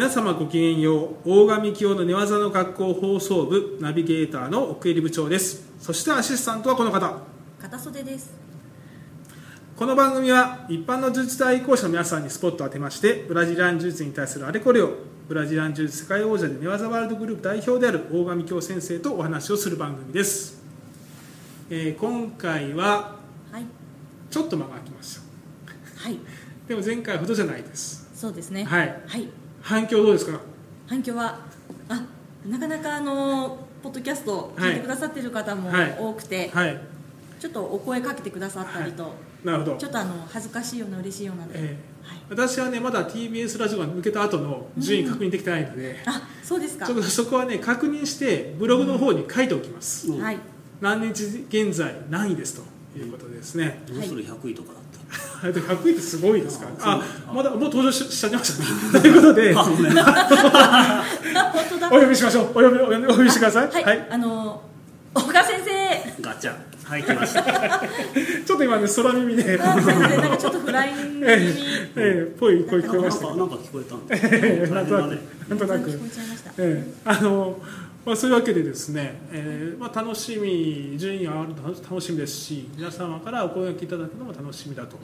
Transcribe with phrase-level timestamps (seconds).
[0.00, 5.62] 皆様ごきげんよう大神清の寝技の学校放送部ナビゲーターの奥入部長です。
[5.78, 7.18] そしてアシスタントはこの方。
[7.60, 8.32] 片袖です。
[9.76, 14.94] この番組は一般の呪術大講師の皆さんにスポットを当てましてブラジリアン呪術に対するあれこれを
[15.28, 20.62] ブラジリアン呪術世界王者で寝技ワールドグループ代表である大神京先生とお話をする番組です、
[21.68, 23.16] えー今回は
[23.52, 23.66] はい。
[24.30, 25.20] ちょっと間が空きました。
[26.04, 26.18] はい。
[26.66, 28.08] でも前回ほどじゃないです。
[28.14, 28.64] そうですね。
[28.64, 29.02] はい。
[29.06, 29.28] はい
[29.60, 30.40] 反響どうですか？
[30.86, 31.38] 反響は
[31.88, 32.02] あ
[32.46, 35.96] なかなかあのポッドキャスト聞いてくださってる方もはい。
[35.98, 36.80] 多くて、はい。
[37.38, 39.76] ちょっとお声かけてくださったりと、なるほど。
[39.76, 46.86] ちょっとあの恥ずかしいような嬉しいようなで、えはい、ー私はねまだ TBS ラジオが抜けた後の順位確認できてないので、あそうですか。
[46.86, 50.38] ちょっとそこはね確認してブログの方に書いておきます、はい。
[50.82, 54.72] 何日現在何位ですということですね、どうする100位とか
[55.42, 56.66] だっと100位ってすごいですか？
[56.66, 57.02] らあ
[57.32, 58.98] まだもう登場ししちゃいました。
[58.98, 59.54] ねということで。
[61.92, 62.50] お呼びしましょう。
[62.50, 63.84] お呼びお呼びお呼びしてください。
[63.84, 64.62] はい、あの
[65.14, 66.22] 岡先生。
[66.22, 66.54] ガチャ。
[66.84, 67.42] はい来ました。
[68.44, 69.60] ちょっと今ね空耳で。
[69.62, 70.20] あすいません。
[70.20, 71.56] なんかちょっとフライングにえ
[71.96, 73.26] えぽい声聞こえました。
[73.28, 75.18] かなんか聞こえたんだええなんとなく。
[75.48, 77.56] なんとなく聞こえちゃいましたええあの
[78.04, 84.98] まあ、そういうわけでですね、えーまあ、楽しみ順位が上がるの楽しみですし皆様からお声がけいただくのも楽しみだと。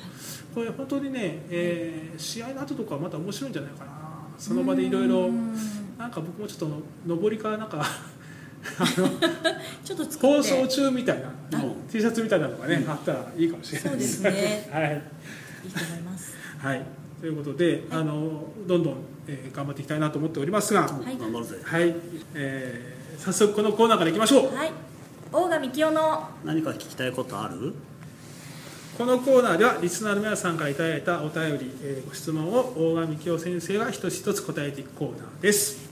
[0.54, 3.92] これ本当にね、えー試合の後とかはまた面白いんじゃないかな。
[4.38, 5.54] その場でいろいろうん。
[5.98, 6.70] なんか僕もちょっ
[7.06, 7.84] と上りからなんか
[9.84, 13.90] ちょっと放送中みたいなうん T シャツみたいなのがね、あったらいいかもしれない。
[13.90, 14.68] そうですね。
[14.72, 15.02] はい。
[15.64, 16.34] いいと思います。
[16.58, 16.82] はい、
[17.26, 18.94] ということで、あのどんどん、
[19.26, 21.18] えー頑張っていきたいなと思っておりますが、はい。
[21.18, 21.58] 頑張るぜ。
[21.60, 21.92] はい、
[22.34, 24.54] えー早速このコーナーからいきましょう。
[24.54, 24.70] はい。
[25.32, 27.74] 大神清の何か聞きたいことある？
[28.96, 35.90] このコーナーではリスナーの皆さんからいただいたお便り、えーご質問を大神清先生が一つ一つ答えていくコーナーです。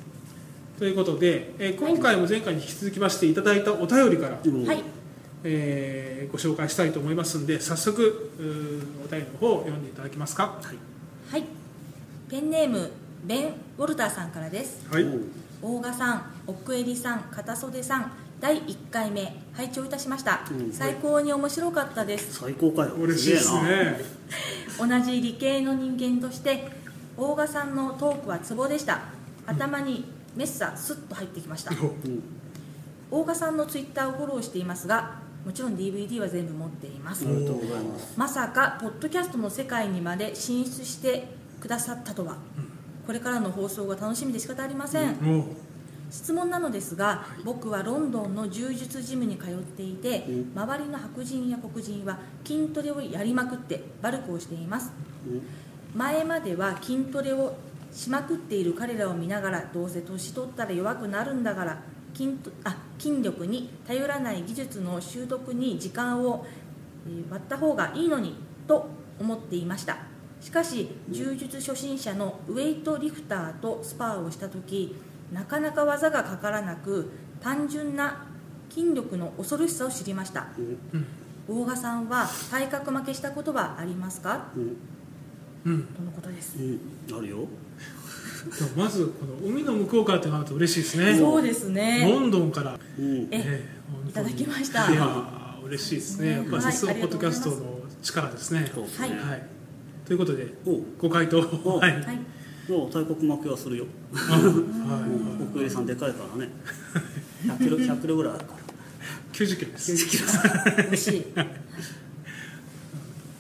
[0.78, 4.84] ということで、えー今回も前回に引き続きましていただいたお便りから、うんはい。
[5.42, 8.30] えーご紹介したいと思いますので早速
[9.04, 10.60] お便りの方を読んでいただけますか？
[10.62, 10.76] はい
[11.30, 11.44] はい。
[12.28, 12.90] ペンネーム
[13.24, 13.46] ベン・
[13.78, 14.86] ウォルターさんからです。
[14.90, 15.06] はい、
[15.62, 22.40] 大賀さん奥襟さん片袖さん第1回目拝聴いたしました、うん最高に面白かったです。
[22.40, 22.94] 最高かよ。
[22.94, 23.68] 嬉しいですげえな。
[23.92, 25.00] ね。
[25.00, 26.68] 同じ理系の人間として
[27.16, 29.02] 大賀さんのトークはツボでした。
[29.46, 30.04] 頭に
[30.36, 31.70] メッサスッと入ってきました。
[31.70, 32.22] うん。
[33.10, 37.26] 大賀さんのツイッターをフォローしていますがもちろん DVD は全部持っています。
[38.16, 41.28] まさかポッドキャストの世界にまで進出して
[41.60, 42.36] くださったとは。
[43.06, 45.44] これからの放送が楽しみで仕方ありません、もう
[46.10, 50.52] 質問なのですが僕はロンドンの柔術ジムに通っていてうん。
[50.54, 54.90] 周りの白人や黒人は筋トレをやりまくってバルクをしています。
[55.94, 57.54] 前までは筋トレを
[57.92, 61.78] しまくっている彼らを見ながらどうせ年取ったら弱くなるんだから
[62.14, 66.46] 筋とあ筋力に頼らない技術の習得に時間を
[67.06, 68.36] えー割った方がいいのに
[68.66, 68.86] と
[69.20, 69.98] 思っていました。
[70.40, 74.94] しかし柔術初心者のウェイトリフターとスパーをした時
[75.32, 77.10] なかなか技がかからなく
[77.40, 78.26] 単純な
[78.70, 80.48] 筋力の恐ろしさを知りました。
[80.58, 81.06] うん
[81.46, 84.46] 大賀さんは体格負けしたことはありますか？
[84.56, 84.76] うん。
[85.66, 86.56] うん、とのことです。
[86.58, 86.80] うん。
[87.18, 87.46] あるよ
[88.76, 91.18] まずこの海の向こうからってなると嬉しいですね。
[91.18, 93.64] そうですねロンドンから、うんええ
[94.06, 96.30] えいただきましたいやー嬉しいですね。
[96.30, 97.56] やっぱはいさすがポッドキャストの
[98.02, 98.70] 力ですね。
[98.98, 99.42] はいはい。
[100.06, 101.92] ということでおうご回答おはい。
[102.00, 102.18] はい
[102.68, 103.84] もう大国負けはするよ
[104.14, 106.50] あは奥入さんでかいからね
[107.44, 108.62] 100キロ100キロぐらいあるからい。
[109.32, 109.92] 九十キロです。
[109.92, 110.16] 90キ
[110.78, 111.26] ロ美味しい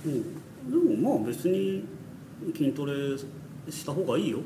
[0.04, 1.86] うん、でもまあ別に
[2.54, 2.92] 筋トレ
[3.70, 4.38] した方がいいよ。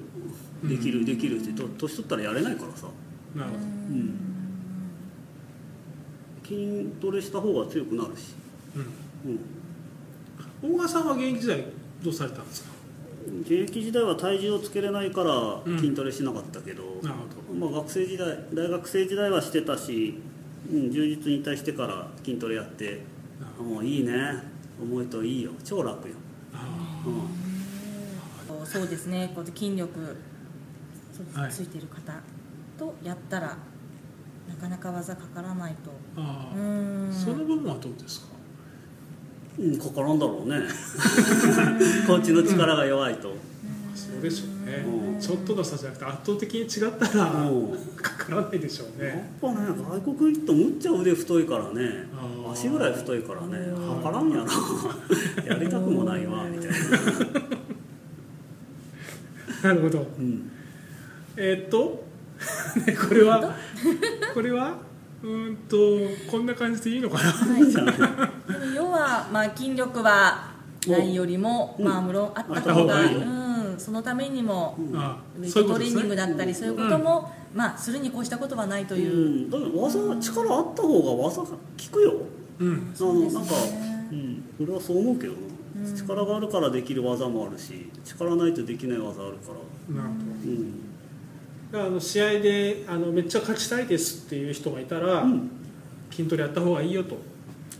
[0.62, 1.52] できるできるって。
[1.52, 2.86] と年取ったらやれないからさ、
[3.34, 3.62] なるほど。
[3.62, 4.18] うん、
[6.44, 8.34] 筋トレした方が強くなるし、
[8.74, 8.78] う
[9.28, 10.74] ん、うん。
[10.74, 11.64] 大賀さんは現役時代
[12.02, 12.70] どうされたんですか？
[13.42, 15.78] 現役時代は体重をつけれないからうん。
[15.78, 17.16] 筋トレしなかったけど、なる
[17.58, 20.18] まあ、学生時代大学生時代はしてたし、
[20.72, 23.00] うん、充実に対してから筋トレやって
[23.58, 24.56] もういいね。
[24.80, 25.50] 思いといいよ。
[25.64, 26.14] 超楽よ、
[26.54, 27.47] あうん
[28.70, 29.32] そうですね。
[29.34, 30.16] こうやって筋力
[31.16, 32.12] そうですはいついてる方
[32.78, 33.56] とやったら
[34.48, 35.90] なかなか技かからないと。
[36.20, 36.52] ーあ。
[36.54, 37.08] うーー。
[37.10, 37.12] ん。
[37.12, 38.26] その部分はどうですか？
[39.58, 40.60] うん、かからんだろうね。
[42.06, 43.34] こっちの力が弱いと、
[43.94, 44.84] そうでしょうね。
[44.86, 45.20] うん。
[45.20, 47.68] ちょっとの差じゃなくて圧倒的に違ったらうん。
[47.96, 49.32] かからないでしょうやっね。
[49.40, 52.06] ぱね外国行くとむっちゃ腕太いからね。
[52.16, 53.88] あー足ぐらい太いからねうん。
[53.96, 54.44] はからんやな
[55.44, 56.76] やりたくもないわみたいな、
[59.62, 60.06] なるほど。
[60.18, 60.50] うん、
[61.36, 62.04] えーっと
[62.86, 63.54] ねこれは
[64.34, 64.74] これは
[65.22, 65.76] うーんと
[66.30, 67.58] こんな感じでいいのかな？
[67.58, 67.62] い。
[67.62, 67.74] い
[68.76, 70.52] 要は、まあ、筋力は
[70.86, 71.84] ないよりも、うん。
[71.84, 79.50] まあ、無論あったあった方が、うん、そのためにも、あウェイトトレーニングねだったりそういうことも、まあ、するに越したことはないとういう、ん。
[79.50, 81.56] だから技力あった方が技が効
[81.92, 82.14] くよ。
[82.60, 82.92] うん。
[82.94, 83.40] そうですね。
[83.40, 83.54] あのなんか、
[84.12, 85.47] うん、俺はそう思うけどな、うん
[85.96, 89.52] 力があるからできる技もあるし力ないとできない技あるか
[89.88, 90.02] ら。
[90.02, 90.24] なるほど。
[90.24, 90.72] うん。
[91.70, 95.50] だからあの試合であのめっちゃ勝ちたいですっていう人がいたら、うん。
[96.10, 97.18] 筋トレやった方がいいよと。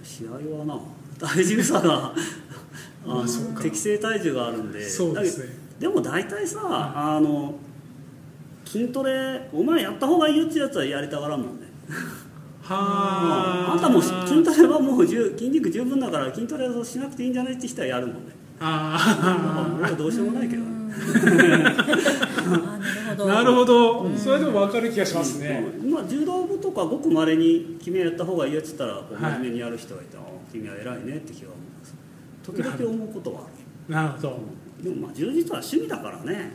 [0.03, 0.79] 試合はな
[1.19, 2.15] 体重差が
[3.07, 3.63] あのそうか。
[3.63, 4.89] 適正体重があるんで。
[4.89, 5.69] そうですね。
[5.79, 7.55] でも大体さ、あの
[8.65, 11.67] 筋トレお前やった方がいいよってやつはやりたがらんもんね
[12.69, 18.33] はあんたもう筋トレはもう十筋肉十分だから筋トレをしなくていいんじゃないって人はやるもんね。
[18.61, 20.65] あ俺はどうしようもないけど。
[20.69, 20.75] な
[23.15, 23.25] るほど。
[23.25, 25.91] あなるほど、それでも分かる気がしますね、うん。
[25.93, 29.33] まあ、柔道部とかごくまれに君はやった方がいいよって言ったらこうはい。
[29.35, 30.21] 真面目にやる人がいて、あ
[30.53, 31.95] 君は偉いねって気が思います。
[32.43, 33.45] 時々思うことはあ
[33.89, 33.95] る。
[33.95, 34.39] なるほど、
[34.83, 36.53] でもまあ充実は趣味だからね、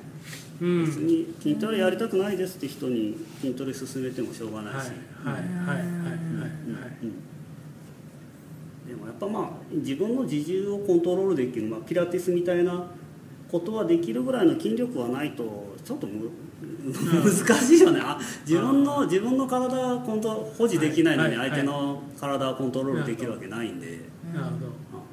[0.62, 0.86] うん。
[0.86, 4.86] 別に筋トレやりたくないですって人に筋トレ勧めてもしょうがないはい。
[4.86, 4.92] し、
[5.24, 5.36] はい。
[5.36, 5.44] はい。
[5.44, 5.48] はい。
[5.68, 5.78] はい。
[5.78, 6.92] はい。
[7.04, 7.34] うん
[8.88, 12.92] でもやっぱまあ自分の自重をコントロールできる、まあ、ピラティスみたいな
[13.50, 16.30] ことはできるぐらいの筋力はないとちょっとむ
[16.84, 18.02] 難しいよね。
[18.04, 24.02] あ自分の自分の体はコント保持できないのに相手の体はコントロールできるわけないんで、
[24.34, 24.68] なるほど。
[24.94, 25.13] あ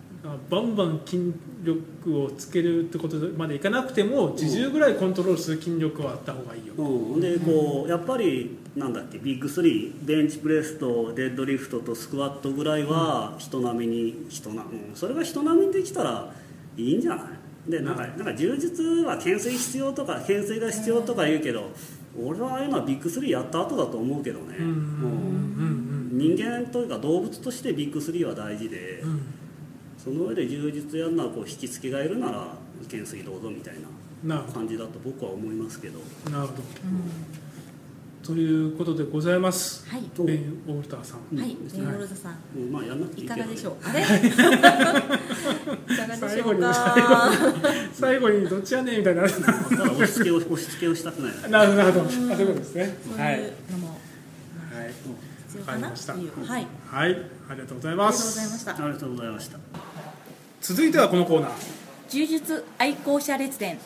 [0.50, 1.32] バンバン筋
[1.62, 16.30] 力をつけるってことまでいかなくても自重ぐらいコントロールする筋力はあった方がいいよ、うん、でこうやっぱりなんだっけビッグ3ベンチプレスとデッドリフトとスクワットぐらいは人並みに人な、うん、それが人並みにできたら
[16.76, 17.22] いいんじゃな
[17.66, 17.70] い？
[17.70, 21.70] でなんかなんか充実は懸垂必要とか懸垂が必要とか言うけど
[22.22, 26.10] 俺はああいうのはビッグ3やった後だと思うけどね、うん。
[26.12, 29.19] 人間というか動物としてビッグ3は大事で、うん
[30.02, 32.54] その上で充実やるのはこう引き付けがいるなら
[32.84, 33.74] 懸垂どうぞみたい
[34.24, 35.98] な感じだと僕は思いますけど。
[36.24, 36.62] どなるほど。
[38.22, 39.88] ということでございます。
[39.88, 40.02] はい。
[40.02, 41.36] とベン・オールターさん。
[41.36, 43.76] はい、うんレイノルズさん、うんまあやんなくていいかがでしょう？
[43.82, 44.00] あれ？
[44.00, 44.04] い。
[44.04, 47.30] かがでしょう最後にか。
[47.92, 52.04] 最後にどっちやねんみたいにな押し付けを押し付けをしたくないなるほどなるほど。
[52.06, 52.96] あそういうことですね。
[53.16, 53.32] はい。
[53.32, 53.50] はい。
[55.48, 55.72] 必要か
[56.52, 56.66] はい。
[56.86, 57.18] はい。
[57.48, 58.70] ありがとうございありがとうごますざいました。
[58.72, 59.58] ありがとうございました
[60.60, 61.50] 続いてはこのコーナー。
[62.10, 63.78] 柔術愛好者列伝。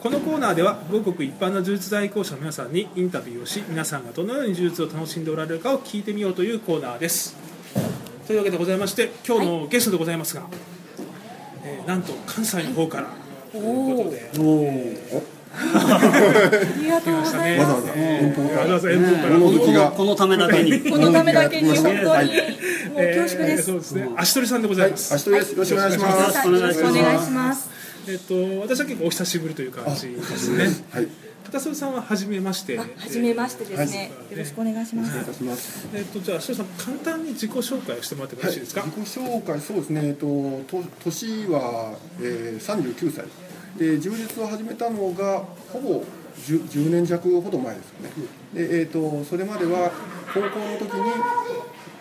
[0.00, 7.36] このコーナーではごくごく一般の柔術愛好者の皆さんにインタビューをし皆さんがどのように柔術を楽しんでおられるかを聞いてみようというコーナーです。
[8.26, 10.46] というわけでございまして今日のゲストでございますが、
[11.64, 13.08] えーなんと関西の方から
[13.50, 14.30] ということで。
[14.38, 17.88] おおありがとうござい来まます。
[18.56, 23.70] わざわざ遠方からこのためだけに このためだけに本当にもうはい恐縮です。
[23.70, 25.52] よそうですね足取さんでございます、足取りです。
[25.52, 26.16] よろしくお願いします。
[26.16, 27.68] よろしくお願いしますろしくお願いします。
[28.08, 31.08] えっと私は結構お久しぶりという感じですねはい。
[31.46, 33.98] 片曽さんは初めましてあ、初めましてですね。
[33.98, 35.88] はいよろしくお願いします。
[35.94, 40.00] えっとじゃあ足取さん簡単に自己紹介をしてもらってもよろしいですか、自己紹介そうですね。
[40.04, 40.26] えっと
[40.66, 43.24] と年は、えー、39歳
[43.78, 46.02] で柔術を始めたのがほぼ
[46.38, 48.10] 10, 10年弱ほど前ですよね。
[48.54, 49.90] でえっとそれまでは
[50.32, 51.12] 高校の時に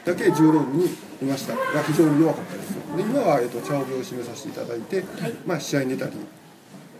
[0.05, 0.86] だけ柔道部に
[1.22, 2.74] いましたが非常に弱かったです。
[2.96, 5.03] で今はえっと茶帯を締めさせていただいて、
[5.46, 6.12] まあ試合に出たり。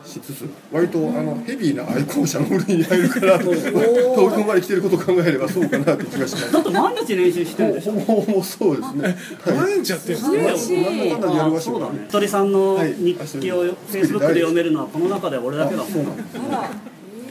[0.06, 3.64] しつつ割とあのヘビーな愛好者の部類に入るから東
[4.36, 7.94] 京まで来てることを考えればそうかなって気がしますだって毎日練習してるでしょ
[8.44, 9.18] そうですね。
[9.46, 12.00] 毎日やってるんですかんだでやりまあそうだしたよね。
[12.00, 16.16] ね鳥さんのはい日記をフェイスブックで読めるのはこの中で俺だけだそうなん。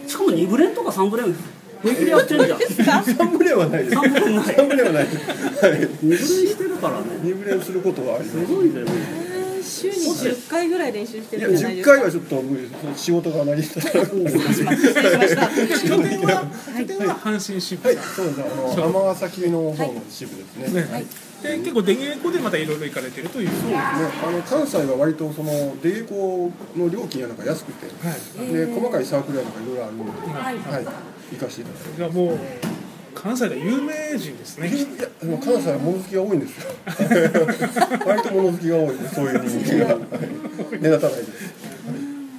[0.07, 1.35] しかも2ブレンとか3ブレン
[1.83, 3.95] 平気でやってんじゃん三ブレはないです。
[3.95, 5.65] 三ブレない三ブレはないです。
[5.65, 5.81] はい。
[5.81, 8.47] 2ブレンしてるからね二ブレをすることはあります。
[8.47, 9.24] すごいね
[9.65, 13.05] 週に10回ぐらい練習していやるんじゃない十ですか回はちょっと無理です。
[13.05, 14.07] 仕事が成り立たない。
[14.07, 15.49] 失礼しました
[15.89, 16.47] 拠点は
[16.79, 18.43] 拠点は阪神支部はい、そうです。
[18.43, 20.83] あの尼崎の方の支部ですね。
[20.83, 21.05] ね
[21.43, 30.59] で結構出稽古でまたいろいろ行かれてるというね、あの関西は割とその出稽古の料金やなんか安くて、はいで細かいサークルやなんかいろいろあるので、はい。
[30.59, 30.85] はい、
[31.33, 31.97] 行かせていただいて。
[31.97, 32.39] じゃあもう
[33.15, 34.69] 関西で有名人ですね。
[34.69, 34.87] いや
[35.23, 36.73] でも関西は物好きが多いんですよ。
[38.07, 40.01] 割と物好きが多いんでそういう人間がはい
[40.81, 41.31] 目立たないです。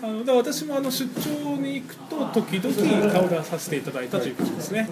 [0.04, 4.90] あのだから私もあの出張に行くと時々顔出させていただいたということですね。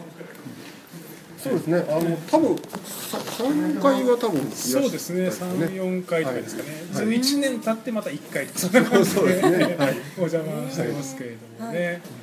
[1.44, 1.86] そうですね。
[1.90, 5.28] あの多分さ3回は多分そうですね。
[5.28, 7.20] った34回とかですかね、はい。
[7.20, 9.76] 1年経ってまた1回そんな感じそうですね。
[9.78, 9.96] はい。
[10.18, 12.23] お邪魔してますけれどもね、大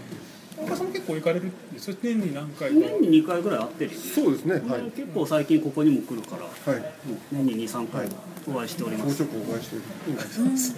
[0.65, 2.75] 川さんも結構行かれるんですよ年に何回か？
[2.77, 4.05] 年に2回ぐらい会ってるよね。
[4.15, 4.55] そうですね。
[4.55, 4.83] はい。
[4.91, 6.85] 結構最近ここにも来るからはい。
[7.33, 8.09] 年に23回
[8.49, 9.23] お会いしております。
[9.23, 9.83] もうちょっとお会いしてる。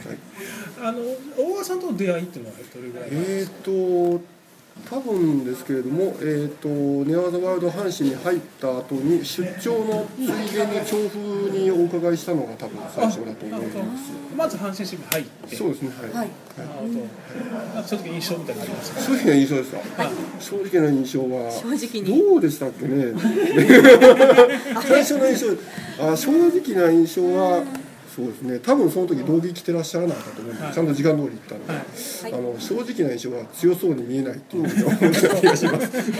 [0.08, 0.18] はい。
[0.88, 0.98] あの
[1.38, 3.56] 大川さんとの出会いっていうのはどれぐらいなんですか？
[3.58, 4.24] えー、と
[4.88, 10.26] 多分ですけれども、えー、とネアーザワールド阪神に入った後に出張のつい
[10.57, 11.17] でに調布
[11.50, 14.12] にお伺いしたのが多分最初だと思います。
[14.37, 15.57] まず阪神新聞入って。
[15.57, 16.29] そうですねはい、はい。
[16.59, 19.00] なるほどな印象みたいなのありますか？
[19.00, 19.79] 正直な印象ですか、
[20.41, 22.29] 正直な印象は正直に。
[22.29, 23.12] どうでしたっけね？
[24.88, 27.62] 最初の印象あ正直な印象は
[28.14, 28.59] そうですね。
[28.59, 30.75] 多分その時道着着てらっしゃらなかったと思うんで、はい。
[30.75, 31.83] ちゃんと時間通り行ったので、はい。
[32.33, 35.11] あの正直な印象は強そうに見えないっていうふうに思った。
[35.40, 36.12] 気がします結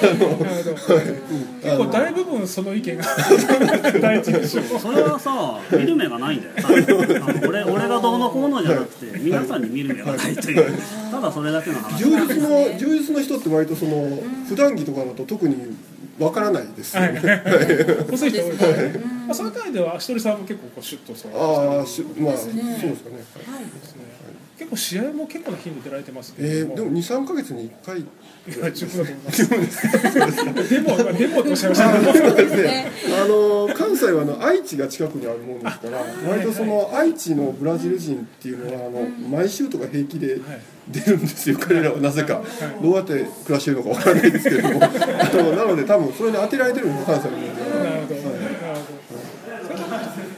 [1.77, 3.05] 構大部分その意見が
[4.81, 6.55] それはさ見る目がないんだよ。
[7.47, 10.73] 俺俺がどうのこうのじゃなくて皆さんに見る目がないという。
[11.11, 11.99] ただそれだけの話。
[11.99, 14.19] 充実の充実の人って割とその
[14.49, 15.77] 普段着とかだと特に
[16.19, 17.21] わからないですよね、
[18.11, 18.67] 細い人多いです
[18.99, 21.33] ねまあその回では足取さんも結構こうシュッとそう
[21.79, 22.63] ああしまあですね。
[22.81, 23.17] そうですかね。
[23.17, 24.03] ですね
[24.59, 28.01] 結構試合も結構な頻度出られてますけえでも23か月に1回。
[28.01, 28.05] い
[28.61, 29.49] や十分だと思います
[30.71, 31.91] でもデモとおっしゃいました。
[31.91, 31.93] あ
[33.29, 40.41] の関西はあの愛知が近くにあるもんですから、割とその愛知のブラジル人っていうのはあの毎週とか平気で
[40.89, 41.59] 出るんですよ。
[41.61, 41.99] 彼らは。
[41.99, 42.43] なぜか。
[42.83, 43.13] どうやって
[43.45, 44.89] 暮らしてるのかわからないですけれども、あ
[45.33, 48.15] のなので多分それに当てられてるのが関西のもんで。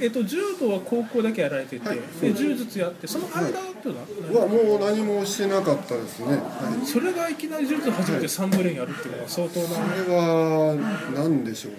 [0.01, 1.99] えっと柔道は高校だけやられてて、はい。
[2.21, 3.95] で柔術やってその間っていう
[4.33, 4.39] の？
[4.41, 6.27] は、はもう何もしてなかったですね。
[6.27, 6.35] は
[6.83, 6.87] い。
[6.87, 9.69] それがいきなり柔術始めて三部連やるっていうのは相当な。
[9.69, 9.75] こ
[10.09, 10.77] れは
[11.15, 11.79] 何でしょうね。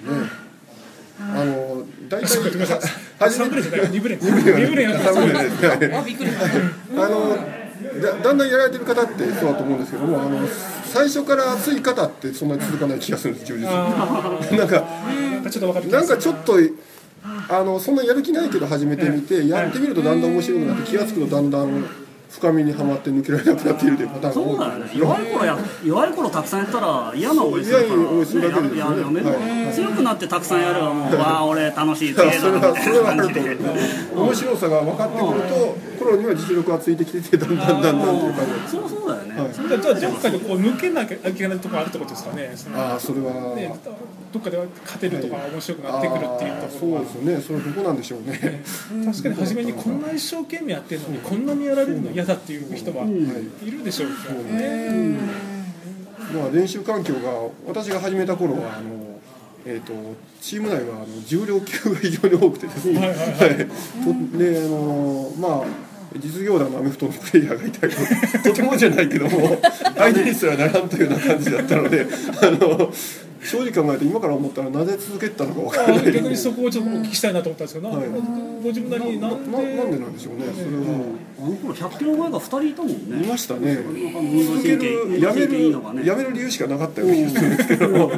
[1.18, 6.46] あの大体初め三部連じゃない二部連二二部連やって三部連ですはいあびっくりした。
[7.06, 7.38] あの
[8.02, 10.46] だだんだんやられてる方ってそうだと思うんですけどもあの
[10.84, 16.60] 最初から熱い方ってそんなに続かない気がするんです充実あなんかーなんかちょっと
[17.50, 21.86] あのそんなやる気ないけど始めてみてやってみるとだんだん面白くなって気が付くとだんだん
[22.36, 27.86] 深みにはまって抜けられなくなっているというパターンがそうだよね多いんです弱い頃や弱い頃たくさんやったら嫌な思いするから。
[27.86, 33.58] 嫌な思いするだけですよね強くなってたくさんやればもうわあ俺楽しい強いそれなみたいはそれはあな感じで
[34.16, 42.52] 面白さが分かってくると頃には実力がついてきててだんだんだんだんという感じそうそうだよね、はいじゃあどっかでこう抜けなきゃいけないところあるってことですかね。
[42.76, 43.74] ああそれはね
[44.32, 48.64] どっかでは勝てるとか面白くなってくるっていうところがそうですねそれはどこなんでしょうね
[49.06, 55.56] 確かに初めにこんな一生懸命やってるのにこんなにやられるの嫌だっていう人はいるでしょうからね。
[56.34, 59.22] まあ、練習環境が私が始めた頃はあの、
[59.66, 59.94] えー、と
[60.42, 63.58] チーム内はあの重量級が非常に多くてですね、はいはいはい。
[63.58, 65.66] とであのまあ
[66.18, 69.58] 実業団のアメフトのプレイヤーがいたりととてもじゃないけども
[69.98, 72.06] 相手にすらならんというような感じだったので
[72.42, 72.92] あの
[73.46, 76.12] 正直考えて今から思ったらなぜ続けてたのかわからない。
[76.12, 77.98] 逆にそこをちょっとお聞きしたいなと思ったんですけど、な。
[77.98, 78.08] はい
[78.64, 79.52] ご自分なりにななんで？
[79.52, 81.18] ななんでなんでしょうねそれは。
[81.40, 83.76] あの頃100キロ超えが2人いたもんいねましたね。
[83.76, 85.72] 続けるやめる
[86.06, 88.12] やめる理由しかなかったような気がするんですけど。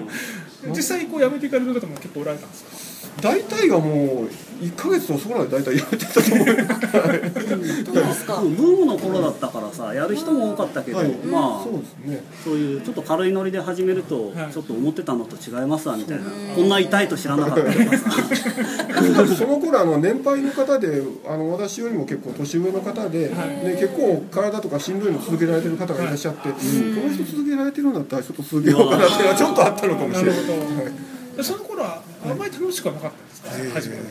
[0.75, 2.87] 実際こう辞めていかれる方も結構おられたんですか？
[3.22, 7.96] 大体がもう1か月とそこらで大体やめてたと思いますどう。
[7.96, 11.10] ですかブームの頃だったからさやる人も多かったけど、はい。
[11.25, 12.24] まあそうですね。
[12.44, 14.54] そういうちょっと軽いノリで始めると、はい。
[14.54, 16.24] ちょっと思ってたのと違いますわみたいな、
[16.56, 17.98] こんな痛いと知らなかったとか。
[19.27, 30.42] さその頃あの年配の方であの私よりも結構年上の方で、ね、結構体とかしんどいの続けられてる方がいらっしゃって、この人続けられてるんだったらちょっと続けようかなっていうのはちょっとあったのかもしれない。
[30.42, 30.84] なるほど。
[30.84, 31.38] はい。
[31.38, 34.03] でその頃はあんまり楽しくはなかったんですか、初めて。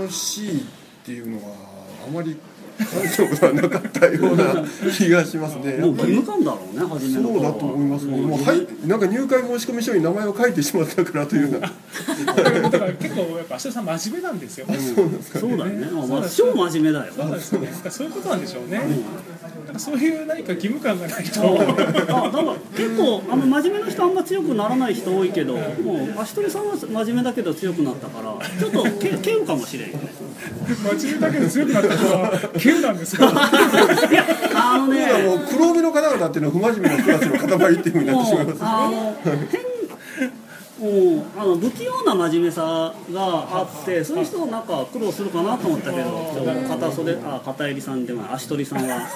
[0.00, 0.64] 楽しいっ
[1.04, 1.54] ていうのは
[2.06, 2.36] あまり
[2.84, 4.64] 感じたことはなかったような
[4.96, 5.78] 気がしますね。
[5.78, 8.06] やもう義務感だろうね初めそうだと思います。
[8.06, 8.16] ね。
[8.16, 11.40] もうはいなんか入会申込書に名前を書いてしまったからという。
[11.40, 11.60] ような。
[12.70, 15.86] だから結構やっぱ芦田さん真面目なんですよ、そうだよね、
[16.36, 17.60] 超真面目だよそうなんですよ。
[17.60, 25.60] ねそういうことなんでしょうね、なんかそういう何か義務感がないと、あだから結構あの真面目な人あんま強くならない人多いけども
[25.94, 33.28] う足取さんは真面目だけど強くなったからちょっとけ けうかもしれん真面目だけど強くなったのは急なんですよ。
[33.30, 33.34] い
[34.14, 35.06] やあのね。
[35.24, 38.58] もう黒帯の方々っていうのは不真面目な人たちの塊っていうふうになってしまいます。
[38.62, 39.16] あの
[39.50, 39.70] 変
[40.80, 46.26] もうあの不器用な真面目さがあってそういう人はなんか苦労するかなと思ったけど
[46.68, 49.06] 片袖あ片襟さんでも足取さんは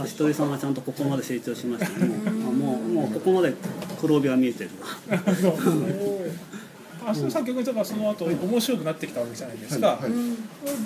[0.00, 3.52] 足取さんはちゃんとここまで成長しましたねもうあもうもうここまで
[4.00, 4.70] 黒帯は見えてる。
[5.10, 5.18] な
[7.10, 10.12] 芦田さん逆にだからその後面白くなってきたわけじゃないですか、はいはい。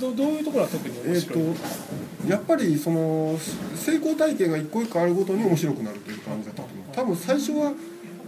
[0.00, 3.38] どどういうところが特にえー、面白い、とやっぱりその
[3.74, 7.72] 成功体験が一個一個あるごとに面白くなるという感じだったと思って多分最初は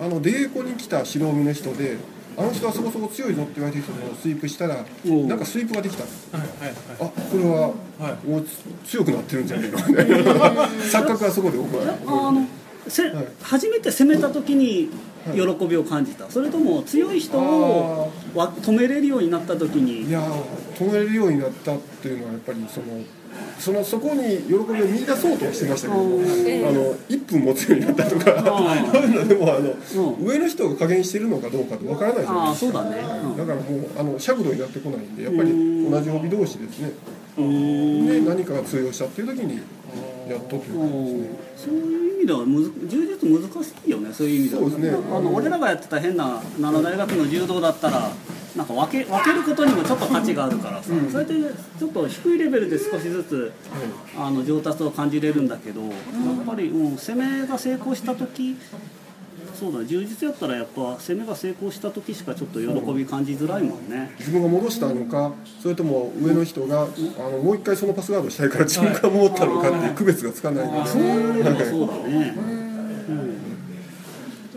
[0.00, 1.97] あの出稽古に来た白帯の人で
[2.37, 6.09] あの人はそこそこ強いぞって言われてる人をスイープしたらなんかスイープができたは
[6.45, 7.68] いはいあこれは、
[7.99, 8.87] はい。
[8.87, 10.16] 強くなってるんじゃないかみたいな。
[10.87, 11.87] 錯覚がそこで起こる
[12.88, 13.28] せ、はい。
[13.42, 14.88] 初めて攻めた時に
[15.35, 16.30] 喜びを感じた。
[16.30, 20.33] それとも強い人をわ止めれるようになった時いにやー
[20.76, 22.87] 止めれるようになったっていうのはやっぱりその
[23.59, 26.04] そのそこに喜びを見出そうとはしてましたけど、あ
[26.73, 28.25] の1分持つようになったとか、
[28.92, 32.73] そういうのでもあの、う上の人が加減してるのかどうかってわからないじゃないああですか。
[32.73, 32.97] そうだね。
[33.37, 36.88] だからもうあの尺度になってこないんでやっぱり同じ帯同士ですね。
[37.12, 39.61] うんで何かが通用したっていう時に
[40.28, 41.38] やっとという感じですね。
[41.57, 44.99] そういう意味ではむず柔術難しいよねそういう意味ではそうですね。
[45.11, 48.11] あの俺らがやってた変な奈良大学の柔道だったら
[48.57, 51.35] なんか分け分けることにもちょっと価値があるからさ、それで
[51.78, 53.52] ちょっと低いレベルで少しずつ
[54.16, 55.92] あの上達を感じれるんだけど、やっ
[56.45, 58.57] ぱり、うん、攻めが成功した時
[59.59, 66.87] そうだ充実やったらやっぱ攻めが成功した時しかちょっと喜び感じづらいもんね、自分が戻したのかそれとも上の人があ
[67.31, 70.87] のもう一回そのパスガードしたいから自分が戻ったのかっていう区別がつかない。
[70.87, 72.35] そういうのもそうだね、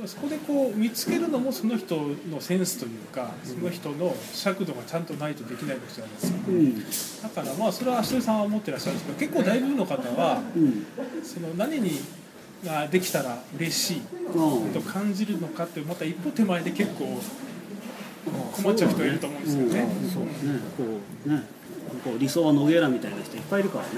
[0.05, 1.95] そこでこう見つけるのもその人
[2.29, 6.37] のセンスというかその人の尺度がちゃんとないとできないことじゃないですか。
[6.47, 6.79] うん。
[7.35, 10.85] だからまあそれは足取さんは思ってらっしゃるんですけど結構大部分の方はうん。
[11.23, 11.99] その何に
[12.65, 14.01] ができたら嬉しい
[14.33, 14.73] うん。
[14.73, 17.19] と感じるのかってまた一歩手前で結構
[18.53, 19.87] 困っちゃう人いると思うんですよね。
[20.13, 20.29] そうね、
[20.77, 20.83] こ
[21.25, 21.43] うね、
[22.03, 23.89] こう理想はノゲーラみたいな人いっぱいいるからね。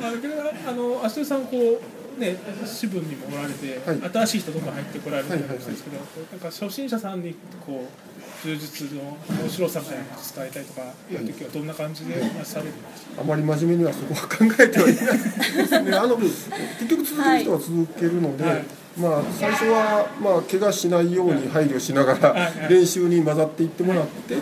[0.00, 0.34] まあ、だけど
[0.66, 1.78] あの足取さんこう
[2.18, 4.10] ね支部にもおられて、はい。
[4.10, 7.34] 新しい人どんどん入ってこられるみたいな話ですけど、なんか初心者さんに
[7.66, 11.14] こう柔術の面白さみたいなのを伝えたいとかい。
[11.14, 13.22] う時はどんな感じで話されるんですか？
[13.22, 15.92] あまり真面目にはそこは考えてはいないですね。
[15.96, 16.50] あの結
[16.88, 18.64] 局続ける人は続けるので、はい。
[18.96, 22.72] まあ最初はまあ怪我しないように配慮しながらはい。
[22.72, 24.36] 練習に混ざっていってもらって、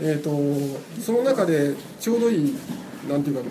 [0.00, 0.30] えー、と
[1.02, 2.54] その中でちょうどいい
[3.08, 3.42] なんていうか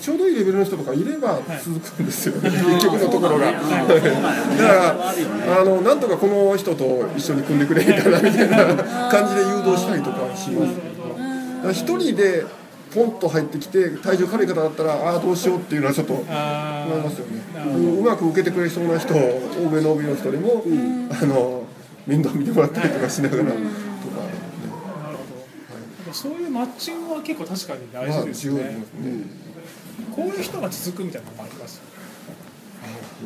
[0.00, 3.52] ちょうどいいレベルの人とかいれば続くんですよね、結局のところが。
[3.52, 3.64] だか
[5.46, 8.56] らあのなんとかこの人と一緒に組んでくれへんかなみたいな
[9.10, 10.66] 感じで誘導したりとかしま
[11.72, 11.72] す。
[11.72, 12.46] 一人で
[12.94, 17.42] ポンと入ってきて体重軽い方だったらああどうしようっていうのはちょっと思いあますよね。
[17.54, 20.64] うんうまく受けてくれそうな人欧米の帯の人でも、
[21.10, 21.64] あの
[22.06, 23.56] 面倒見てもらったりとかしながらとか。
[26.12, 28.60] そういうマッチングは結構確かに大まあ事ですね。
[28.60, 29.24] すね。
[30.14, 31.80] こういう人が続くみたいなのもあります。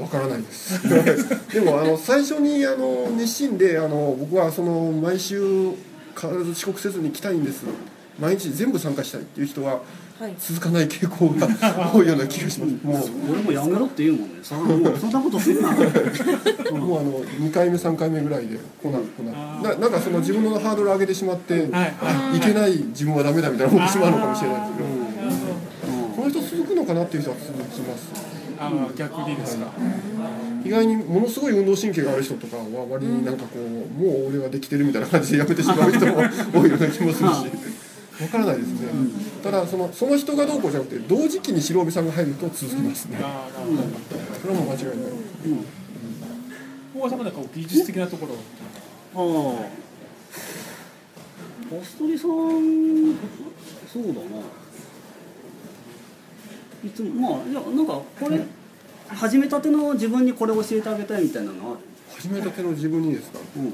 [0.00, 0.80] わからないです。
[1.52, 5.70] でもあの最初にあの熱心であの僕はその毎週
[6.16, 7.62] 必ず遅刻せずに来たいんです。
[8.18, 9.80] 毎日全部参加したいっていう人は
[10.18, 11.48] はい続かない傾向が
[11.92, 12.86] 多いような気がします。
[12.86, 14.34] もう俺もやめろって言うもんね。
[14.42, 15.70] そんなそんなことすんな。
[16.70, 25.13] もうあの2回目3回目ぐらいで来ない来ないななんかその自分のハードル上げてしまって、はいあいけない自分はダメだみたいな思ってしまうのかもしれないですけど、
[26.94, 28.12] かなっていう人は続きます
[28.58, 29.72] ああ逆にですか？
[30.64, 33.68] 意外にものすごい運動神経がある人とかは割になんかこう、
[34.00, 37.50] もう俺はできてるみたいな感じでやめてしまう人も多いような気もするし
[38.22, 38.88] わからないですね、
[39.42, 44.22] ただそのその人がどうこうじゃなくて同時期に白帯さんが入ると続きますね、ああなるほど。
[44.40, 44.96] それはもう間違いない、
[46.94, 48.34] 大川さんがなんか技術的なところ。
[49.16, 49.84] ああ。
[51.68, 52.30] ポストリさん、
[53.92, 54.20] そうだな。
[56.84, 58.40] いつもまあいやなんかこれ
[59.08, 61.76] 始めたての自分にこれ教えてあげたいみたいなのは。
[62.16, 63.38] 始めたての自分にですか？
[63.56, 63.72] うん。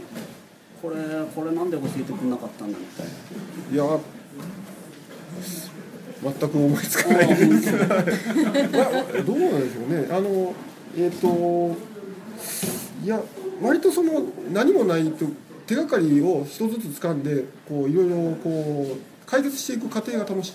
[0.82, 0.96] これ
[1.34, 3.12] これなんで教えてくれなかったんだみたいな。
[3.74, 3.98] いや
[6.22, 8.02] 全く思いつかないですまあ
[9.24, 10.54] どうなんでしょうねあの
[10.96, 11.76] えっ、と
[13.02, 13.22] いや
[13.62, 15.24] 割とその何もないと
[15.66, 20.52] 手がかりを一つずつ掴んでこういろいろこう解決していく過程が楽しい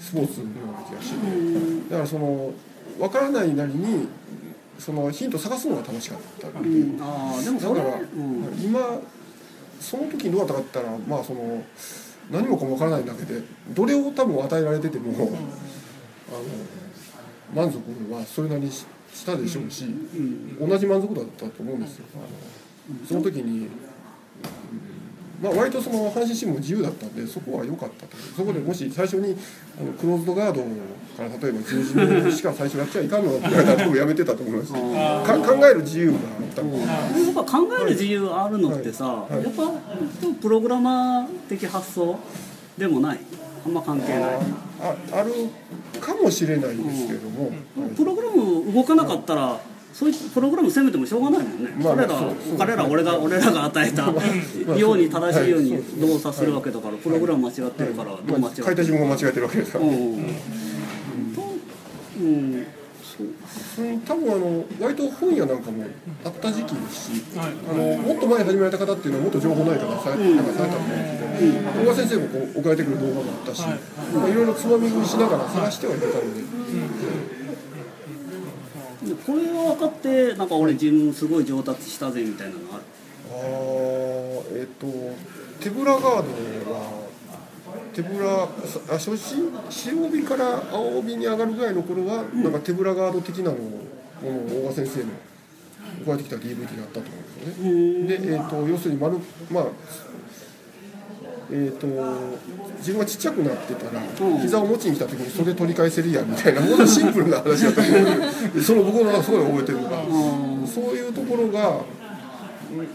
[0.00, 1.90] スポーツのような気がして。
[1.90, 2.52] だからその
[2.98, 4.08] 分からないなりに
[4.78, 6.52] そのヒント探すのが楽しかったん。
[6.52, 8.44] で、ああでもだから、うん。
[8.62, 8.98] 今
[9.80, 11.62] その時どうだったかったらまあその
[12.30, 15.12] 何もかもわからないだけでどれを多分与えられてても、
[16.28, 17.78] あの満足
[18.12, 19.84] はそれなりにししたでしょうし、
[20.58, 22.04] 同じ満足度だったと思うんですよ。
[22.14, 22.18] あ
[22.92, 23.89] のその時に、うん
[25.42, 29.34] まあ、割とその阪神新聞も自由だったんでそこは良かったとそこでもし最初に
[29.80, 30.62] あのクローズドガード
[31.16, 34.72] から例えば十字目しか最初やっちゃいかんのだって言われたら多分やめてたと思います。
[34.72, 36.62] 考える自由があった。
[36.62, 36.70] ん。
[36.70, 39.62] ででもやっぱ考える自由あるのってさ、はいはいやっぱ
[40.42, 42.18] プログラマー的発想
[42.76, 43.20] でもない
[43.64, 43.72] あん。
[43.72, 44.38] ま関係ない
[44.80, 45.32] あある
[46.00, 49.58] かもしれないですけれども、はいプログラム動かなかったら
[49.92, 52.06] そういうプログラム攻めてもしょうがないもんね、まあまあ
[52.58, 54.06] 彼ら彼ら俺が俺らが与えた
[54.76, 59.92] ように正しいように動作するわけだからプログラム間違ってるからどう間違って書いた自分が間違えてるわけですから、うん。
[59.92, 59.96] う
[62.20, 62.66] うん。
[63.02, 63.26] そう。
[63.74, 65.84] それに多分あの割と本屋なんかも
[66.24, 67.52] あった時期ですし、はい。
[67.68, 71.48] あのもっと前に始められた方っていうのはもっと情報ないからさ,、なんかされたと思うんですけ
[71.78, 73.78] ど、大川先生もこう送られてくる動画もあったし、はい。
[74.14, 76.40] まあいろいろつまみ食いしながら探してはいけたので、
[79.10, 82.82] でこれが分かってなんか俺自分すごい上達したぜみたいなのある？
[83.32, 84.86] あーえっ、と
[85.62, 86.10] 手ぶらガード
[86.72, 87.00] は
[87.92, 88.48] 手ぶらあ
[88.92, 93.56] 初心白帯から青帯に上がるぐらいの頃は、なんか手ぶらガード的なのを
[94.22, 95.10] 大川先生の
[96.02, 98.26] 送られてきた DVD があったと思うんですよね。
[98.26, 99.18] で、えー、と要するに丸
[99.50, 99.64] まあ
[101.52, 101.86] えー、と
[102.78, 104.38] 自分がちっちゃくなってたら、ん。
[104.40, 107.98] 膝を持ちに来た時に袖取り返せるやんみたいなものシンプルな話だったと思
[108.54, 111.80] うその僕のすごい覚えてるのが、そういうところが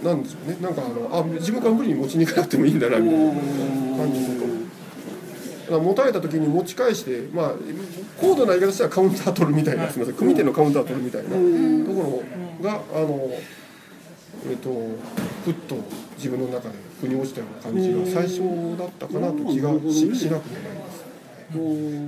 [0.04, 0.58] なんでしょうね。
[0.62, 3.34] なんかあのあ自分から無理に持ちに行かなくてもいいんだなみたいな。
[3.98, 5.80] 感じとか。
[5.80, 7.52] 持たれた時に持ち返して、まあ、
[8.22, 10.16] 高度な言い方したらカウンター取るみたいな、すみません。
[10.16, 12.24] 組手のカウンター取るみたいなとこ
[12.62, 13.32] ろが、あの
[14.48, 14.70] えっと
[15.46, 15.76] ふっと
[16.18, 18.42] 自分の中で腑に落ちたような感じが最初
[18.78, 21.06] だったかなと気がししなくもないです。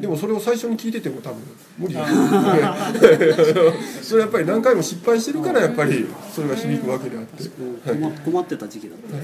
[0.01, 1.39] でもそれを最初に聞いてても多分
[1.77, 2.03] 無理だ
[4.01, 7.43] それやっぱり何回も失敗してるからやっぱりそれが響くわけであって、
[7.87, 7.99] はい。
[7.99, 9.23] 困困ってた時期だった、ああ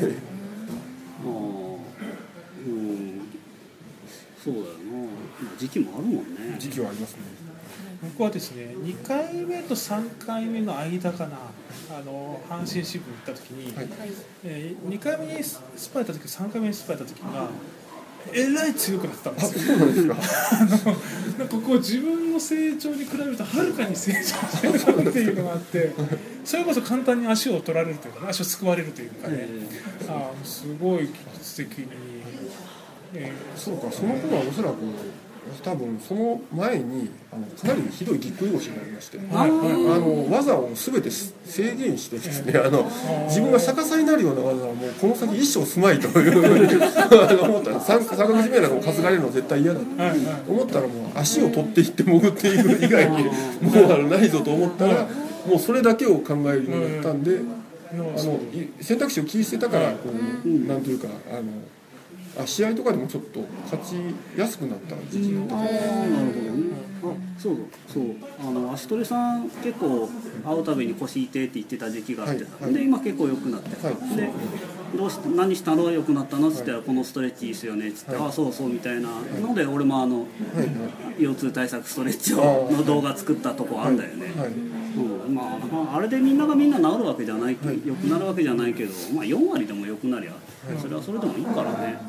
[1.26, 3.22] うん。
[4.44, 4.70] そうだよな。
[5.58, 6.56] 時期もあるもんね。
[6.60, 7.43] 時期はありますね。
[8.04, 11.38] 僕はですね2回目と3回目の間かな
[11.92, 13.90] あの阪神支部行った時に、はい。
[14.46, 15.62] えー、2回目にス
[15.94, 17.50] パイた時3回目にスパイた時が
[18.32, 19.58] えらい強くなってたんです
[20.08, 20.16] よ。
[20.16, 20.70] あ の
[21.40, 25.92] なんかこう自分の成長に比べるとはるかに成長してるなっていうのがあって
[26.46, 29.48] それこそ簡単に足を取られるというか足をすくわれるというかね、
[30.08, 31.10] あーすごい
[31.42, 31.88] 素敵に、
[33.14, 34.76] えーそうか、その頃はおそらく
[35.64, 40.00] 多分その前にあのかなりひどいぎっくり腰になりまして、あはいはい。
[40.00, 42.90] の技を全て制限してですね、あの
[43.28, 47.72] 自分が逆さになるような技はもうこの先一生住まいという あの思った。
[47.72, 53.32] ら三三角締めなんかも担がれるの絶対嫌だとはいはい思ったらもう足を取っていって潜っていく以外にも
[53.88, 55.08] うあのないぞと思ったら
[55.48, 57.40] もうそれだけを考えるようになったんで。
[57.94, 60.10] あのい選択肢を切り捨てたからこ
[60.44, 61.44] う、なんというかあの
[62.38, 63.96] あ試合とかでもちょっと勝ち
[64.38, 66.74] やすくなった時期だったああなるほどね。
[67.04, 67.08] あ
[67.40, 68.04] そうそう。
[68.40, 70.10] あの足取さん結構
[70.46, 72.74] 会うたびに腰痛いって言ってた時期があってさ、はいはい。
[72.74, 73.96] で今結構良くなってさ、はい。
[74.16, 74.30] で
[74.98, 79.10] どうし何したの良くなったのっつって、このストレッチいいっすよねっつって、ああそうそうみたいな
[79.42, 81.24] ので俺もあのはいはい。
[81.24, 85.36] 腰痛対策ストレッチをの動画作ったとこあんだよね、はいうん。
[85.36, 90.34] まあ、まああれでみんながみんな治るわけじゃない、良くなるわけじゃないけど、まあ、4割でも良くなりゃ、
[90.80, 92.00] それはそれでもいいからね、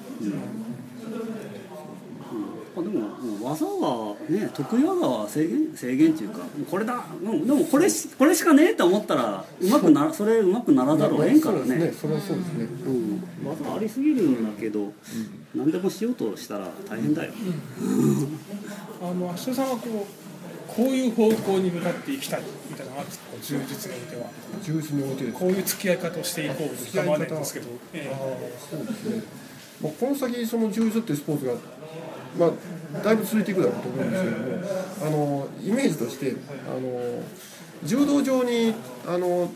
[2.77, 3.09] あでもも
[3.40, 11.92] う技はね得意技は制限制限っていうかこれだ、うん、でもこれしこれしかねえって思ったらうまくなそれうまくならざるをえんからね。
[11.92, 12.64] それはそうですね。
[12.64, 14.92] うん、技ありすぎるんだけど、
[15.55, 17.33] 何でもしようとしたら大変だよ、
[19.00, 20.24] あの芦田さんはこう
[20.66, 23.05] こういう方向に向かっていきたいみたいなのが
[23.40, 24.27] 充実においては。
[24.62, 29.22] 充実においてこういう付き合い方をしていこうとかまでですけど、そうですね、
[29.83, 31.55] まあ、この先その柔術っていうスポーツが、
[32.39, 34.47] まあ、だいぶ続いていくだろうと思うんですけども
[35.03, 36.37] あのイメージとして
[36.69, 37.23] あの
[37.85, 38.75] 柔道場に
[39.07, 39.51] あの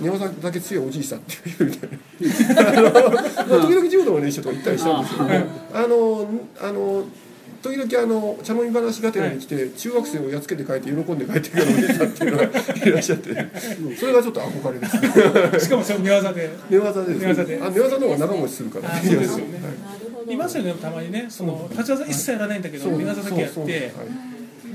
[0.00, 5.30] 寝技だけ強いおじいさんっていうみたいな時々柔道の練習とか行ったりしたんですけども
[5.74, 7.04] あのあの
[7.62, 13.96] 時々あの茶飲み話がてらに来て中学生をやっつけて帰って喜んで帰ってくるおじいさんっていうのがいらっしゃって。
[13.96, 14.96] それがちょっと憧れです。
[15.56, 16.50] え しかもそれ寝技で。
[16.70, 18.94] 寝技です、寝技であ寝技の方が長持ちするから。
[18.94, 19.54] あそうですよね。
[19.54, 20.34] はい。
[20.34, 21.26] いますよねたまにね。
[21.28, 23.92] その立ち技一切やらないんだけど寝技だけやって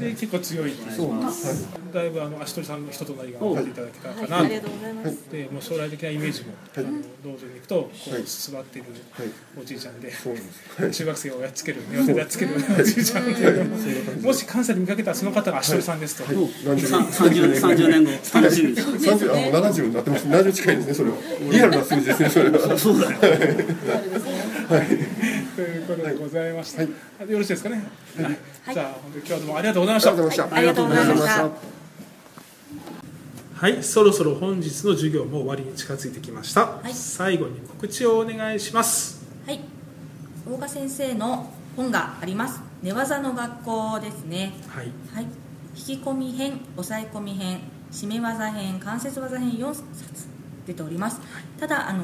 [0.03, 4.39] で結構強いっていうそうそうはいだいぶあの足取さんの人となりがお分かっていただけたかな。
[4.39, 4.93] ありがとうござい。
[4.93, 5.31] ます。
[5.31, 6.85] でもう将来的なイメージも、はい。
[6.85, 8.23] あの道場に行くとこう、はい。
[8.25, 9.27] 座ってるはい。
[9.61, 10.11] おじいちゃんで、
[10.91, 13.63] 中学生をやっつける寝技でやっつけるおじいちゃんで、
[14.21, 16.33] もし関西で見かけたらその方が足取さんですと、
[16.65, 18.11] 何十さ30 30年後
[18.41, 20.25] 楽しみです三十あもう七十になってます。
[20.27, 21.17] 七十近いですねそれは。
[21.51, 22.77] リアルな数字ですねそれは。
[22.77, 23.19] そうだよ
[25.55, 27.31] ということでございました、はい。
[27.31, 27.83] よろしいですかね、
[28.17, 28.73] はい。
[28.73, 30.47] じゃあ本当に今日はどうもありがとうございましたざいました。
[30.55, 31.73] ありがとうございました。
[33.63, 36.93] はい、そろそろ本日の授業も終わりに近づいてきました、い。
[36.93, 39.25] 最後に告知をお願いします。
[39.47, 39.61] はい、
[40.45, 42.61] 大賀先生の本があります。
[42.81, 44.53] 寝技の学校ですね。
[44.67, 44.91] はい。
[45.15, 45.23] はい、
[45.77, 50.27] 引き込み編、抑え込み編、締め技編、関節技編4冊
[50.67, 51.21] 出ております。
[51.57, 52.03] ただあの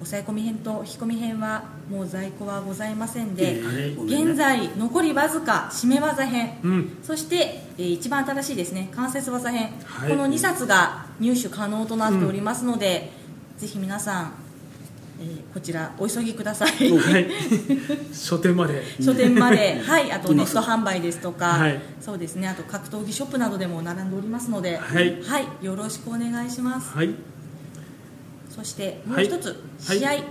[0.00, 4.32] 抑え込み編と引き込み編はもう在庫はございませんで、はいごめんね。
[4.32, 6.98] 現在残りわずか締め技編、うん。
[7.02, 10.10] そして、えー一番新しいですね関節技編、はい。
[10.10, 13.10] この2冊が入手可能となっておりますので、
[13.56, 14.32] ぜひ皆さん、
[15.20, 16.96] えーこちらお急ぎください。
[16.96, 17.26] はい。
[18.14, 18.84] 書店まで。
[19.02, 21.80] 書店まで、 はい、あとネット販売ですとか、はい。
[22.00, 26.96] そうですね、あと格闘技ショップなどでも並んでおりますので、はいよろしくお願いします。
[26.96, 27.10] はい
[28.58, 29.50] そしてもう一つ、
[29.86, 29.98] はい。
[30.00, 30.22] 試合、こ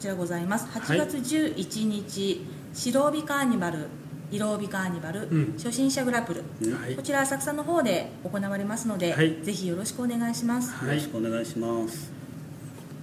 [0.00, 0.66] ちらございます。
[0.78, 2.40] 8月11日、
[2.72, 3.88] 白帯カーニバル、
[4.30, 5.52] 色帯カーニバル、うん。
[5.58, 6.42] 初心者グラップル、
[6.74, 6.96] はい。
[6.96, 9.36] こちら浅草の方で行われますので、はい。
[9.42, 10.70] ぜひよろしくお願いします。
[10.86, 12.10] よろしくお願いします。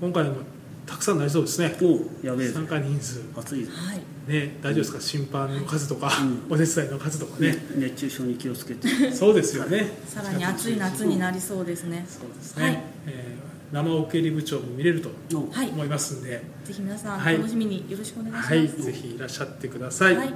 [0.02, 0.38] 今回も
[0.88, 1.78] たくさんなりそうですね。
[1.80, 2.54] おうやべえぜ。
[2.56, 3.22] 参加人数。
[3.38, 3.72] 暑いぞ。
[3.76, 5.02] はい、ね大丈夫ですか？
[5.02, 6.08] 審判の数とか、
[6.50, 9.12] うお手伝いの数とかね熱中症に気をつけて。
[9.12, 9.92] そうですよね。
[10.08, 12.04] さらに暑い夏になりそうですね。
[12.10, 12.84] そうですね、はい。
[13.06, 17.38] えー生オケリ部長も見れると思いますんで、ぜひ皆さんはい。
[17.38, 18.54] 楽しみによろしくお願いします。
[18.54, 20.34] はい、ぜひいらっしゃってください、はい。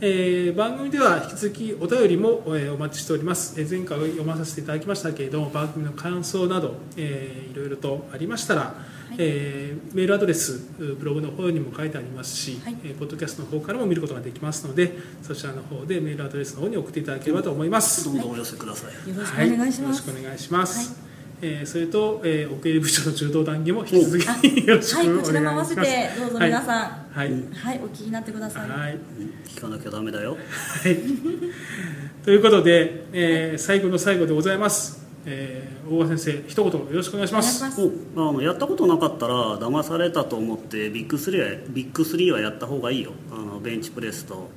[0.00, 8.74] えー番組では引き続きお便りも、えーお待ちしております、えー前回読まさせていただきましたけれども番組の感想など、えーいろいろとありましたら、
[9.16, 12.76] えーメールアドレスブログの方にも書いてありますし、はい。
[12.84, 19.08] えーポッドキャストの方からも見ることができますのでそちらの方でメールアドレスの方に送っていただければと思います、どんどんお寄せください。
[19.08, 19.82] よろしくお願いします。
[19.82, 21.05] はい、よろしくお願いします、はい
[21.42, 25.20] えーそれと、えー、奥入部長の柔道談義も引き続きあよろしくおはい、願いします。
[25.20, 28.68] こちらも合わせてどうぞ皆さん、はい、はい、お聞きになってください。
[28.70, 28.94] はい。
[28.94, 29.00] うん
[29.46, 30.32] 聞かなきゃダメだよ。
[30.32, 30.96] はい、
[32.24, 37.58] ということで、えー最後の最後でございます、えー大川先生一言よろしくお願いします。
[37.58, 37.92] お願いします。
[38.16, 43.12] おあのやったことなかったら騙されたと思ってビッグスリーはビッグスリーはやった方がいいよ。
[43.30, 44.48] あのベンチプレスと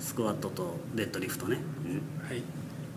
[0.00, 2.26] スクワットとデッドリフトね、うん。
[2.26, 2.42] はい。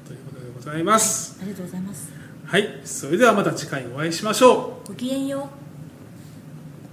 [0.07, 1.37] ということでございます。
[1.41, 2.20] ありがとうございます。
[2.51, 5.70] はいそれではまた次回お会いしましょうごきげんよう。